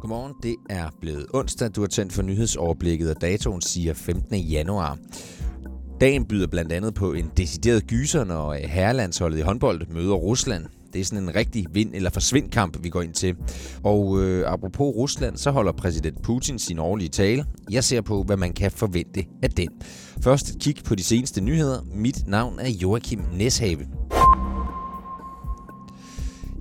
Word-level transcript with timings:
Godmorgen, 0.00 0.32
det 0.42 0.56
er 0.70 0.88
blevet 1.00 1.26
onsdag. 1.34 1.70
Du 1.76 1.80
har 1.80 1.88
tændt 1.88 2.12
for 2.12 2.22
nyhedsoverblikket, 2.22 3.10
og 3.10 3.20
datoen 3.20 3.60
siger 3.60 3.94
15. 3.94 4.34
januar. 4.36 4.98
Dagen 6.00 6.24
byder 6.24 6.46
blandt 6.46 6.72
andet 6.72 6.94
på 6.94 7.12
en 7.12 7.30
decideret 7.36 7.86
gyser, 7.86 8.24
når 8.24 8.48
øh, 8.52 8.58
herrelandsholdet 8.60 9.38
i 9.38 9.40
håndbold 9.40 9.86
møder 9.90 10.14
Rusland. 10.14 10.64
Det 10.92 11.00
er 11.00 11.04
sådan 11.04 11.24
en 11.24 11.34
rigtig 11.34 11.66
vind- 11.72 11.94
eller 11.94 12.10
forsvindkamp, 12.10 12.84
vi 12.84 12.88
går 12.88 13.02
ind 13.02 13.12
til. 13.12 13.36
Og 13.84 14.22
øh, 14.22 14.52
apropos 14.52 14.94
Rusland, 14.96 15.36
så 15.36 15.50
holder 15.50 15.72
præsident 15.72 16.22
Putin 16.22 16.58
sin 16.58 16.78
årlige 16.78 17.08
tale. 17.08 17.44
Jeg 17.70 17.84
ser 17.84 18.00
på, 18.00 18.22
hvad 18.22 18.36
man 18.36 18.52
kan 18.52 18.70
forvente 18.70 19.24
af 19.42 19.50
den. 19.50 19.68
Først 20.22 20.50
et 20.50 20.62
kig 20.62 20.76
på 20.84 20.94
de 20.94 21.02
seneste 21.04 21.40
nyheder. 21.40 21.80
Mit 21.94 22.26
navn 22.28 22.58
er 22.58 22.68
Joachim 22.70 23.22
Neshave. 23.32 23.86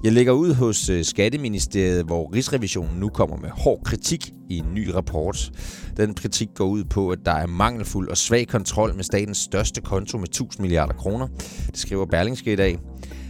Jeg 0.04 0.12
lægger 0.12 0.34
ud 0.34 0.54
hos 0.54 0.90
øh, 0.90 1.04
Skatteministeriet, 1.04 2.06
hvor 2.06 2.34
Rigsrevisionen 2.34 3.00
nu 3.00 3.10
kommer 3.10 3.38
med 3.38 3.50
hård 3.50 3.82
kritik 3.84 4.34
i 4.50 4.58
en 4.58 4.66
ny 4.74 4.90
rapport. 4.90 5.52
Den 5.98 6.14
kritik 6.14 6.48
går 6.56 6.66
ud 6.66 6.84
på, 6.84 7.10
at 7.10 7.20
der 7.26 7.32
er 7.32 7.48
mangelfuld 7.48 8.10
og 8.10 8.18
svag 8.18 8.48
kontrol 8.48 8.96
med 8.96 9.04
statens 9.04 9.38
største 9.38 9.82
konto 9.82 10.18
med 10.18 10.28
1000 10.28 10.62
milliarder 10.62 10.94
kroner. 10.94 11.28
Det 11.68 11.78
skriver 11.78 12.06
Berlingske 12.06 12.54
i 12.54 12.56
dag. 12.56 12.78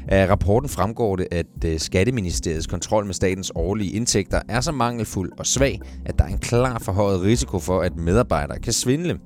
Af 0.08 0.30
rapporten 0.30 0.70
fremgår 0.70 1.16
det, 1.16 1.28
at 1.32 1.46
øh, 1.66 1.80
Skatteministeriets 1.80 2.68
kontrol 2.68 3.06
med 3.06 3.14
statens 3.14 3.52
årlige 3.56 3.92
indtægter 3.92 4.42
er 4.50 4.62
så 4.62 4.72
mangelfuld 4.72 5.32
og 5.38 5.46
svag, 5.46 5.82
at 6.06 6.20
der 6.20 6.26
er 6.26 6.30
en 6.30 6.38
klar 6.38 6.80
forhøjet 6.80 7.22
risiko 7.22 7.60
for, 7.60 7.82
at 7.82 7.96
medarbejdere 7.96 8.60
kan 8.60 8.74
svindle. 8.74 9.20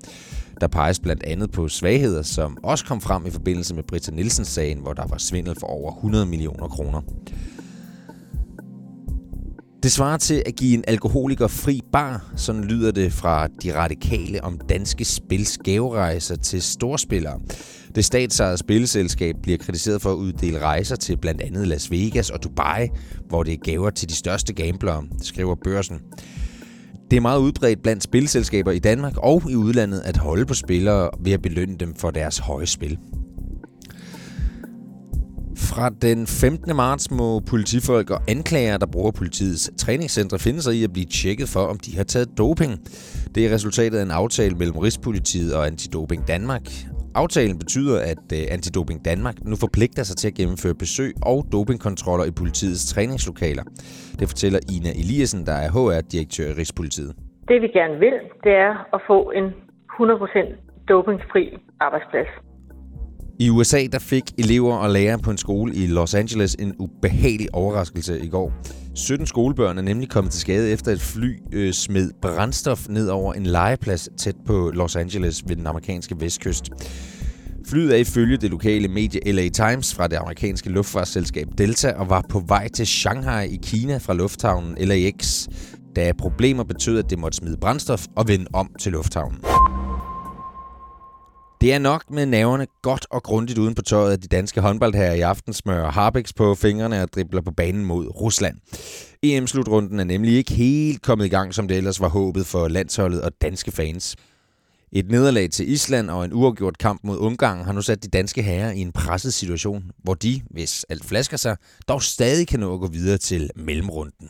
Der 0.62 0.68
peges 0.68 1.00
blandt 1.00 1.24
andet 1.24 1.52
på 1.52 1.68
svagheder, 1.68 2.22
som 2.22 2.58
også 2.64 2.86
kom 2.86 3.02
frem 3.02 3.26
i 3.26 3.30
forbindelse 3.30 3.76
med 3.76 3.84
Britta 3.84 4.12
Nielsen-sagen, 4.12 4.80
hvor 4.80 4.94
der 4.94 5.08
var 5.08 5.18
svindel 5.18 5.56
for 5.60 5.68
over 5.68 5.96
100 5.96 6.26
millioner 6.26 6.68
kroner. 6.68 7.02
Det 9.84 9.92
svarer 9.92 10.18
til 10.18 10.44
at 10.46 10.56
give 10.56 10.74
en 10.74 10.84
alkoholiker 10.88 11.48
fri 11.48 11.82
bar, 11.92 12.32
sådan 12.36 12.64
lyder 12.64 12.92
det 12.92 13.14
fra 13.14 13.48
de 13.48 13.78
radikale 13.78 14.44
om 14.44 14.60
danske 14.70 15.06
spils 15.06 15.58
gaverejser 15.58 16.36
til 16.36 16.62
storspillere. 16.62 17.40
Det 17.96 18.06
statsejede 18.06 18.58
spilleselskab 18.58 19.36
bliver 19.44 19.58
kritiseret 19.58 20.02
for 20.02 20.12
at 20.12 20.16
uddele 20.16 20.60
rejser 20.60 20.96
til 20.96 21.18
blandt 21.18 21.42
andet 21.42 21.68
Las 21.68 21.92
Vegas 21.92 22.30
og 22.30 22.44
Dubai, 22.44 22.88
hvor 23.28 23.44
det 23.44 23.54
er 23.54 23.58
gaver 23.58 23.90
til 23.90 24.10
de 24.10 24.16
største 24.16 24.54
gamblere, 24.54 25.04
skriver 25.22 25.56
børsen. 25.64 26.00
Det 27.12 27.18
er 27.18 27.22
meget 27.22 27.40
udbredt 27.40 27.84
blandt 27.84 28.04
spilselskaber 28.04 28.72
i 28.72 28.80
Danmark 28.80 29.14
og 29.18 29.44
i 29.50 29.56
udlandet 29.56 30.00
at 30.00 30.18
holde 30.18 30.46
på 30.46 30.54
spillere 30.54 31.10
ved 31.20 31.32
at 31.32 31.42
belønne 31.42 31.76
dem 31.76 31.96
for 31.96 32.12
deres 32.12 32.38
høje 32.38 32.66
spil. 32.66 32.98
Fra 35.58 35.90
den 36.02 36.28
15. 36.28 36.76
marts 36.76 37.12
må 37.12 37.40
politifolk 37.40 38.10
og 38.10 38.22
anklager, 38.28 38.78
der 38.78 38.86
bruger 38.86 39.12
politiets 39.12 39.72
træningscentre, 39.78 40.40
finde 40.40 40.62
sig 40.62 40.76
i 40.76 40.84
at 40.84 40.94
blive 40.94 41.06
tjekket 41.06 41.50
for, 41.50 41.66
om 41.66 41.80
de 41.80 41.96
har 41.98 42.04
taget 42.04 42.30
doping. 42.38 42.80
Det 43.36 43.46
er 43.46 43.54
resultatet 43.54 43.98
af 43.98 44.04
en 44.04 44.12
aftale 44.12 44.56
mellem 44.56 44.78
Rigspolitiet 44.78 45.54
og 45.56 45.68
Antidoping 45.68 46.28
Danmark. 46.28 46.91
Aftalen 47.16 47.58
betyder, 47.60 48.00
at 48.00 48.26
øh, 48.34 48.40
Antidoping 48.52 49.06
Danmark 49.06 49.36
nu 49.46 49.56
forpligter 49.56 50.04
sig 50.04 50.18
til 50.18 50.28
at 50.28 50.34
gennemføre 50.34 50.76
besøg 50.76 51.14
og 51.26 51.46
dopingkontroller 51.52 52.26
i 52.26 52.32
politiets 52.32 52.94
træningslokaler. 52.94 53.64
Det 54.20 54.28
fortæller 54.28 54.60
Ina 54.76 54.90
Eliassen, 54.90 55.46
der 55.46 55.54
er 55.54 55.70
HR-direktør 55.70 56.48
i 56.50 56.54
Rigspolitiet. 56.54 57.16
Det 57.48 57.62
vi 57.62 57.68
gerne 57.68 58.00
vil, 58.00 58.14
det 58.44 58.52
er 58.52 58.74
at 58.96 59.02
få 59.08 59.32
en 59.36 59.46
100% 59.46 60.88
dopingfri 60.90 61.58
arbejdsplads. 61.80 62.28
I 63.40 63.50
USA 63.50 63.78
der 63.92 64.00
fik 64.00 64.24
elever 64.38 64.76
og 64.76 64.90
lærere 64.90 65.20
på 65.26 65.32
en 65.32 65.38
skole 65.38 65.74
i 65.74 65.88
Los 65.88 66.16
Angeles 66.16 66.56
en 66.56 66.76
ubehagelig 66.80 67.48
overraskelse 67.54 68.20
i 68.20 68.30
går. 68.30 68.52
17 68.96 69.28
skolebørn 69.28 69.78
er 69.78 69.82
nemlig 69.82 70.10
kommet 70.10 70.34
til 70.34 70.42
skade 70.42 70.72
efter 70.72 70.92
et 70.92 71.02
fly 71.02 71.38
øh, 71.52 71.74
smed 71.74 72.12
brændstof 72.22 72.88
ned 72.90 73.08
over 73.08 73.34
en 73.34 73.46
legeplads 73.46 74.10
tæt 74.18 74.36
på 74.46 74.72
Los 74.74 74.96
Angeles 74.96 75.44
ved 75.48 75.56
den 75.56 75.68
amerikanske 75.68 76.16
vestkyst. 76.20 76.70
Flyet 77.66 77.94
er 77.94 77.98
ifølge 77.98 78.38
det 78.38 78.50
lokale 78.50 78.88
medie 78.88 79.32
LA 79.32 79.50
Times 79.50 79.96
fra 79.96 80.08
det 80.08 80.16
amerikanske 80.16 80.70
luftfartsselskab 80.70 81.48
Delta 81.58 81.92
og 81.92 82.10
var 82.10 82.26
på 82.30 82.44
vej 82.48 82.68
til 82.68 82.88
Shanghai 82.88 83.48
i 83.48 83.60
Kina 83.64 83.98
fra 83.98 84.14
lufthavnen 84.14 84.78
LAX, 84.80 85.48
da 85.96 86.12
problemer 86.18 86.64
betød, 86.64 87.00
at 87.00 87.10
det 87.10 87.20
måtte 87.20 87.38
smide 87.38 87.58
brændstof 87.58 88.06
og 88.16 88.28
vende 88.28 88.46
om 88.54 88.72
til 88.80 88.92
lufthavnen. 88.92 89.40
Det 91.62 91.74
er 91.74 91.80
nok 91.80 92.12
med 92.12 92.26
naverne 92.26 92.68
godt 92.82 93.06
og 93.10 93.24
grundigt 93.24 93.60
uden 93.60 93.76
på 93.76 93.82
tøjet, 93.82 94.14
at 94.14 94.24
de 94.24 94.28
danske 94.28 94.62
håndboldherrer 94.62 95.14
i 95.14 95.22
aften 95.22 95.54
smører 95.54 95.92
Harbex 95.92 96.34
på 96.36 96.56
fingrene 96.56 97.04
og 97.04 97.14
dribler 97.14 97.42
på 97.42 97.52
banen 97.52 97.86
mod 97.86 98.08
Rusland. 98.08 98.58
EM-slutrunden 99.24 100.00
er 100.00 100.04
nemlig 100.04 100.34
ikke 100.34 100.54
helt 100.54 101.02
kommet 101.02 101.26
i 101.26 101.30
gang, 101.30 101.54
som 101.54 101.68
det 101.68 101.78
ellers 101.78 102.00
var 102.00 102.08
håbet 102.08 102.46
for 102.46 102.68
landsholdet 102.68 103.22
og 103.22 103.32
danske 103.42 103.72
fans. 103.72 104.16
Et 104.92 105.12
nederlag 105.12 105.50
til 105.50 105.72
Island 105.72 106.10
og 106.10 106.26
en 106.26 106.34
uafgjort 106.34 106.78
kamp 106.78 107.04
mod 107.04 107.18
Ungarn 107.18 107.66
har 107.66 107.74
nu 107.74 107.82
sat 107.82 108.04
de 108.04 108.10
danske 108.10 108.42
herrer 108.42 108.72
i 108.72 108.80
en 108.80 108.92
presset 108.92 109.34
situation, 109.34 109.84
hvor 110.04 110.14
de, 110.14 110.42
hvis 110.50 110.86
alt 110.90 111.06
flasker 111.06 111.38
sig, 111.38 111.58
dog 111.88 112.04
stadig 112.04 112.48
kan 112.48 112.60
nå 112.60 112.74
at 112.74 112.80
gå 112.80 112.88
videre 112.88 113.18
til 113.18 113.50
mellemrunden. 113.56 114.30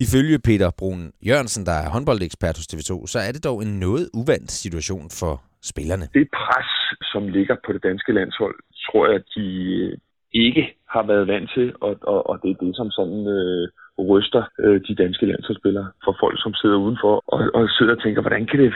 Ifølge 0.00 0.38
Peter 0.38 0.70
Brun 0.70 1.10
Jørgensen, 1.26 1.66
der 1.66 1.72
er 1.72 1.88
håndboldekspert 1.88 2.56
hos 2.56 2.66
TV2, 2.74 3.06
så 3.06 3.18
er 3.18 3.32
det 3.32 3.44
dog 3.44 3.62
en 3.62 3.78
noget 3.78 4.10
uvandt 4.14 4.52
situation 4.52 5.10
for 5.10 5.47
spillerne. 5.62 6.04
Det 6.14 6.28
pres, 6.32 6.70
som 7.12 7.28
ligger 7.28 7.56
på 7.66 7.72
det 7.72 7.82
danske 7.82 8.12
landshold, 8.12 8.56
tror 8.86 9.06
jeg, 9.06 9.14
at 9.14 9.24
de 9.36 9.46
øh, 9.84 9.98
ikke 10.32 10.74
har 10.88 11.02
været 11.06 11.28
vant 11.28 11.50
til, 11.54 11.72
og, 11.80 11.98
og, 12.02 12.30
og 12.30 12.38
det 12.42 12.50
er 12.50 12.64
det, 12.64 12.76
som 12.76 12.90
sådan 12.90 13.26
øh, 13.38 13.68
ryster 14.10 14.42
øh, 14.58 14.80
de 14.88 14.94
danske 14.94 15.26
landsholdsspillere 15.26 15.88
for 16.04 16.16
folk, 16.20 16.42
som 16.42 16.54
sidder 16.54 16.76
udenfor 16.76 17.14
og, 17.26 17.40
og 17.54 17.68
sidder 17.68 17.94
og 17.96 18.02
tænker, 18.02 18.20
hvordan 18.20 18.46
kan 18.46 18.60
det 18.60 18.72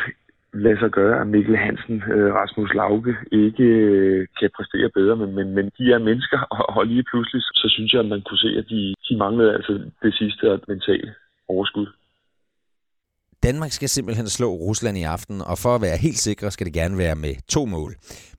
lade 0.55 0.79
sig 0.79 0.91
gøre, 0.91 1.21
at 1.21 1.27
Mikkel 1.27 1.57
Hansen, 1.57 2.03
øh, 2.15 2.35
Rasmus 2.35 2.75
Lauke 2.75 3.15
ikke 3.33 3.65
øh, 3.65 4.27
kan 4.41 4.51
præstere 4.57 4.91
bedre, 4.95 5.17
men, 5.17 5.35
men, 5.35 5.55
men 5.55 5.71
de 5.79 5.93
er 5.93 5.99
mennesker, 5.99 6.39
og, 6.57 6.77
og 6.77 6.87
lige 6.87 7.05
pludselig, 7.11 7.43
så 7.43 7.67
synes 7.69 7.93
jeg, 7.93 8.01
at 8.01 8.13
man 8.15 8.23
kunne 8.23 8.39
se, 8.47 8.51
at 8.59 8.67
de, 8.69 8.95
de 9.09 9.17
manglede 9.17 9.55
altså 9.55 9.73
det 10.03 10.15
sidste 10.15 10.53
og 10.53 10.61
mentale 10.69 11.15
overskud. 11.49 11.87
Danmark 13.49 13.73
skal 13.79 13.89
simpelthen 13.89 14.29
slå 14.29 14.49
Rusland 14.69 14.97
i 14.99 15.03
aften, 15.17 15.37
og 15.51 15.57
for 15.63 15.73
at 15.75 15.83
være 15.87 15.97
helt 16.07 16.21
sikre, 16.29 16.51
skal 16.51 16.67
det 16.67 16.75
gerne 16.81 16.99
være 17.05 17.17
med 17.25 17.35
to 17.55 17.63
mål. 17.77 17.93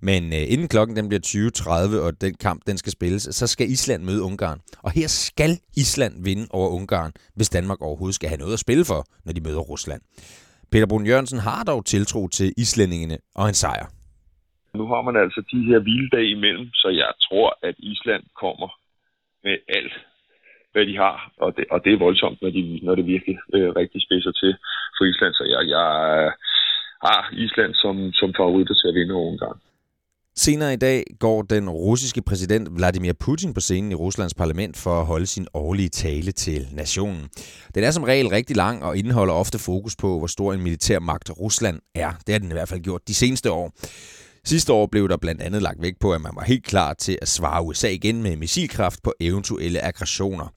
Men 0.09 0.22
øh, 0.38 0.44
inden 0.53 0.68
klokken 0.74 0.96
den 0.97 1.06
bliver 1.09 1.24
20.30, 1.25 2.06
og 2.06 2.12
den 2.25 2.34
kamp 2.46 2.59
den 2.69 2.78
skal 2.81 2.91
spilles, 2.97 3.24
så 3.40 3.46
skal 3.53 3.66
Island 3.75 4.02
møde 4.03 4.22
Ungarn. 4.30 4.59
Og 4.86 4.92
her 4.97 5.08
skal 5.28 5.52
Island 5.84 6.13
vinde 6.28 6.46
over 6.58 6.69
Ungarn, 6.78 7.12
hvis 7.38 7.50
Danmark 7.58 7.80
overhovedet 7.88 8.16
skal 8.16 8.30
have 8.30 8.42
noget 8.44 8.53
at 8.58 8.63
spille 8.66 8.86
for, 8.92 9.02
når 9.25 9.34
de 9.34 9.42
møder 9.47 9.63
Rusland. 9.74 10.02
Peter 10.72 10.88
Brun 10.90 11.08
Jørgensen 11.09 11.40
har 11.47 11.62
dog 11.72 11.86
tiltro 11.94 12.22
til 12.38 12.47
islændingene 12.63 13.18
og 13.40 13.46
en 13.47 13.58
sejr. 13.63 13.86
Nu 14.80 14.84
har 14.92 15.02
man 15.08 15.16
altså 15.24 15.42
de 15.53 15.59
her 15.69 15.80
hviledage 15.86 16.31
imellem, 16.38 16.68
så 16.81 16.88
jeg 17.02 17.12
tror, 17.25 17.47
at 17.68 17.75
Island 17.78 18.24
kommer 18.44 18.69
med 19.44 19.58
alt 19.78 19.96
hvad 20.74 20.86
de 20.90 20.96
har, 21.06 21.16
og 21.44 21.50
det, 21.58 21.66
og 21.74 21.84
det 21.84 21.94
er 21.94 22.06
voldsomt, 22.08 22.42
når, 22.42 22.50
de, 22.50 22.80
når 22.84 22.96
det 22.96 23.06
virkelig 23.06 23.38
øh, 23.56 23.69
rigtig 23.81 24.02
spidser 24.02 24.31
til 24.31 24.52
for 24.98 25.06
Island. 25.12 25.34
Så 25.40 25.44
jeg, 25.54 25.62
jeg 25.76 25.90
øh, 26.14 26.30
har 27.08 27.20
Island 27.46 27.72
som, 27.84 27.96
som 28.20 28.30
favoritter 28.40 28.76
til 28.78 28.88
at 28.92 28.96
vinde 29.00 29.14
over 29.14 29.31
Ungarn. 29.31 29.59
Senere 30.36 30.74
i 30.74 30.78
dag 30.78 31.04
går 31.20 31.42
den 31.42 31.70
russiske 31.70 32.22
præsident 32.22 32.76
Vladimir 32.78 33.14
Putin 33.14 33.54
på 33.54 33.59
scenen 33.59 33.92
i 33.92 33.96
Ruslands 33.96 34.34
parlament 34.34 34.78
for 34.78 35.00
at 35.00 35.06
holde 35.06 35.26
sin 35.26 35.48
årlige 35.54 35.90
tale 35.90 36.31
til 36.31 36.68
nationen. 36.72 37.30
Den 37.76 37.84
er 37.84 37.92
som 37.92 38.04
regel 38.04 38.28
rigtig 38.28 38.56
lang 38.56 38.84
og 38.84 38.98
indeholder 38.98 39.34
ofte 39.34 39.59
fokus 39.59 39.96
på, 39.96 40.18
hvor 40.18 40.28
stor 40.28 40.54
en 40.54 40.62
militær 40.62 41.00
magt 41.00 41.31
Rusland 41.40 41.80
er. 41.96 42.12
Det 42.28 42.34
har 42.34 42.40
den 42.40 42.50
i 42.50 42.54
hvert 42.54 42.70
fald 42.70 42.81
gjort 42.81 43.08
de 43.08 43.14
seneste 43.14 43.52
år. 43.52 43.72
Sidste 44.46 44.74
år 44.74 44.88
blev 44.92 45.10
der 45.10 45.18
blandt 45.18 45.42
andet 45.42 45.62
lagt 45.62 45.81
vægt 45.81 46.00
på, 46.00 46.14
at 46.14 46.22
man 46.22 46.31
var 46.36 46.44
helt 46.44 46.66
klar 46.66 46.94
til 46.94 47.18
at 47.22 47.28
svare 47.28 47.64
USA 47.64 47.90
igen 47.90 48.24
med 48.24 48.38
missilkraft 48.38 49.00
på 49.04 49.14
eventuelle 49.20 49.81
aggressioner. 49.81 50.48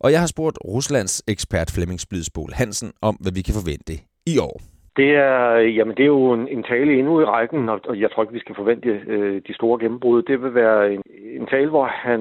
Og 0.00 0.12
jeg 0.12 0.20
har 0.20 0.26
spurgt 0.26 0.58
Ruslands 0.64 1.22
ekspert 1.26 1.70
Flemming 1.70 2.00
Splidsbol 2.00 2.52
Hansen 2.52 2.92
om, 3.02 3.14
hvad 3.20 3.32
vi 3.32 3.42
kan 3.42 3.54
forvente 3.54 3.98
i 4.26 4.38
år. 4.38 4.77
Det 4.98 5.16
er, 5.16 5.56
jamen 5.58 5.96
det 5.96 6.02
er 6.02 6.06
jo 6.06 6.32
en, 6.32 6.48
en 6.48 6.62
tale 6.62 6.98
endnu 6.98 7.20
i 7.20 7.24
rækken, 7.24 7.68
og, 7.68 7.80
og 7.88 8.00
jeg 8.00 8.10
tror 8.10 8.22
ikke, 8.22 8.32
vi 8.32 8.44
skal 8.44 8.54
forvente 8.54 8.88
øh, 9.06 9.42
de 9.48 9.54
store 9.54 9.78
gennembrud. 9.78 10.22
Det 10.22 10.42
vil 10.42 10.54
være 10.54 10.92
en, 10.92 11.02
en 11.40 11.46
tale, 11.46 11.68
hvor 11.68 11.84
han 11.84 12.20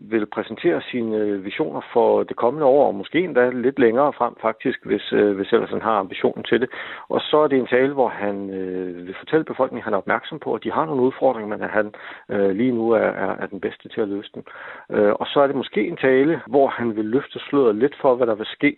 vil 0.00 0.26
præsentere 0.26 0.80
sine 0.90 1.16
øh, 1.16 1.44
visioner 1.44 1.80
for 1.92 2.22
det 2.22 2.36
kommende 2.36 2.66
år, 2.66 2.86
og 2.86 2.94
måske 2.94 3.18
endda 3.18 3.50
lidt 3.50 3.78
længere 3.78 4.12
frem 4.12 4.34
faktisk, 4.40 4.86
hvis, 4.86 5.12
øh, 5.12 5.36
hvis 5.36 5.52
ellers 5.52 5.70
han 5.70 5.82
har 5.82 5.98
ambitionen 5.98 6.44
til 6.44 6.60
det. 6.60 6.70
Og 7.08 7.20
så 7.20 7.36
er 7.38 7.48
det 7.48 7.58
en 7.58 7.66
tale, 7.66 7.92
hvor 7.92 8.08
han 8.08 8.50
øh, 8.50 9.06
vil 9.06 9.14
fortælle 9.18 9.44
befolkningen, 9.44 9.80
at 9.80 9.84
han 9.84 9.92
er 9.92 9.98
opmærksom 9.98 10.38
på, 10.38 10.54
at 10.54 10.64
de 10.64 10.72
har 10.72 10.84
nogle 10.86 11.02
udfordringer, 11.02 11.48
men 11.48 11.62
at 11.62 11.70
han 11.70 11.92
øh, 12.30 12.50
lige 12.50 12.72
nu 12.72 12.90
er, 12.90 13.08
er, 13.24 13.36
er 13.42 13.46
den 13.46 13.60
bedste 13.60 13.88
til 13.88 14.00
at 14.00 14.08
løse 14.08 14.30
dem. 14.34 14.44
Øh, 14.90 15.12
og 15.12 15.26
så 15.26 15.40
er 15.40 15.46
det 15.46 15.56
måske 15.56 15.88
en 15.88 15.96
tale, 15.96 16.40
hvor 16.46 16.68
han 16.68 16.96
vil 16.96 17.04
løfte 17.04 17.38
sløret 17.38 17.74
lidt 17.74 17.96
for, 18.00 18.14
hvad 18.14 18.26
der 18.26 18.34
vil 18.34 18.46
ske 18.46 18.76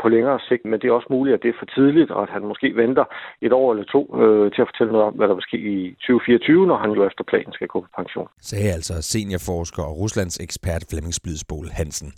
på 0.00 0.08
længere 0.08 0.38
sigt, 0.40 0.64
men 0.64 0.80
det 0.80 0.88
er 0.88 0.92
også 0.92 1.06
muligt, 1.10 1.34
at 1.34 1.42
det 1.42 1.48
er 1.48 1.58
for 1.58 1.66
tidligt, 1.66 2.10
og 2.10 2.22
at 2.22 2.30
han 2.30 2.42
måske 2.42 2.57
venter 2.62 3.04
et 3.42 3.52
år 3.52 3.72
eller 3.72 3.84
to 3.94 4.00
øh, 4.22 4.52
til 4.52 4.62
at 4.62 4.68
fortælle 4.70 4.92
noget 4.92 5.06
om, 5.06 5.14
hvad 5.14 5.28
der 5.28 5.34
vil 5.34 5.48
ske 5.48 5.58
i 5.74 5.76
2024, 5.90 6.66
når 6.66 6.78
han 6.78 6.90
jo 6.90 7.06
efter 7.08 7.24
planen 7.30 7.52
skal 7.52 7.68
gå 7.74 7.80
på 7.80 7.90
pension. 7.96 8.28
Sagde 8.50 8.72
altså 8.78 8.94
seniorforsker 9.02 9.82
og 9.82 9.98
Ruslands 10.00 10.36
ekspert 10.46 10.82
Flemming 10.90 11.14
Splidsbol 11.14 11.68
Hansen. 11.78 12.12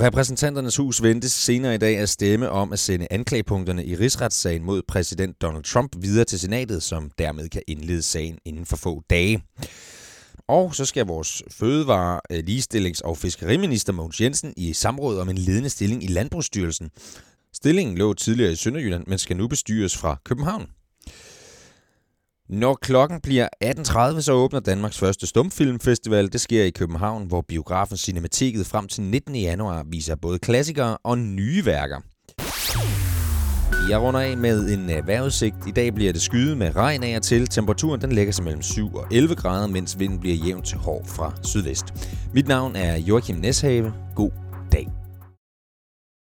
Repræsentanternes 0.00 0.76
hus 0.76 1.02
ventes 1.02 1.32
senere 1.32 1.74
i 1.74 1.78
dag 1.78 1.98
at 1.98 2.08
stemme 2.08 2.50
om 2.50 2.72
at 2.72 2.78
sende 2.78 3.06
anklagepunkterne 3.10 3.84
i 3.84 3.94
rigsretssagen 3.94 4.64
mod 4.64 4.82
præsident 4.88 5.42
Donald 5.42 5.64
Trump 5.64 5.90
videre 6.02 6.24
til 6.24 6.40
senatet, 6.40 6.82
som 6.82 7.10
dermed 7.18 7.48
kan 7.48 7.62
indlede 7.68 8.02
sagen 8.02 8.38
inden 8.44 8.66
for 8.66 8.76
få 8.76 9.02
dage. 9.10 9.42
Og 10.48 10.74
så 10.74 10.84
skal 10.84 11.06
vores 11.06 11.42
fødevare, 11.60 12.20
ligestillings- 12.32 13.00
og 13.04 13.16
fiskeriminister 13.16 13.92
Mogens 13.92 14.20
Jensen 14.20 14.54
i 14.56 14.72
samråd 14.72 15.18
om 15.18 15.28
en 15.28 15.38
ledende 15.38 15.68
stilling 15.68 16.04
i 16.04 16.06
Landbrugsstyrelsen. 16.06 16.90
Stillingen 17.56 17.98
lå 17.98 18.14
tidligere 18.14 18.52
i 18.52 18.56
Sønderjylland, 18.56 19.04
men 19.06 19.18
skal 19.18 19.36
nu 19.36 19.48
bestyres 19.48 19.96
fra 19.96 20.16
København. 20.24 20.66
Når 22.48 22.74
klokken 22.74 23.20
bliver 23.20 23.48
18.30, 23.64 24.20
så 24.20 24.32
åbner 24.32 24.60
Danmarks 24.60 24.98
første 24.98 25.26
stumfilmfestival. 25.26 26.32
Det 26.32 26.40
sker 26.40 26.64
i 26.64 26.70
København, 26.70 27.26
hvor 27.26 27.40
biografen 27.48 27.96
Cinemateket 27.96 28.66
frem 28.66 28.88
til 28.88 29.02
19. 29.02 29.36
januar 29.36 29.84
viser 29.90 30.14
både 30.14 30.38
klassikere 30.38 30.98
og 31.04 31.18
nye 31.18 31.66
værker. 31.66 32.00
Jeg 33.90 34.00
runder 34.00 34.20
af 34.20 34.36
med 34.36 34.68
en 34.68 34.90
øh, 34.90 35.06
vejrudsigt. 35.06 35.54
I 35.66 35.70
dag 35.70 35.94
bliver 35.94 36.12
det 36.12 36.22
skyde 36.22 36.56
med 36.56 36.76
regn 36.76 37.02
af 37.02 37.16
og 37.16 37.22
til. 37.22 37.46
Temperaturen 37.46 38.00
den 38.00 38.12
lægger 38.12 38.32
sig 38.32 38.44
mellem 38.44 38.62
7 38.62 38.94
og 38.94 39.06
11 39.12 39.34
grader, 39.34 39.66
mens 39.66 39.98
vinden 39.98 40.20
bliver 40.20 40.36
jævnt 40.36 40.66
til 40.66 40.78
hård 40.78 41.06
fra 41.06 41.32
sydvest. 41.42 41.84
Mit 42.34 42.48
navn 42.48 42.76
er 42.76 42.96
Joachim 42.96 43.36
Neshave. 43.36 43.92
God 44.16 44.45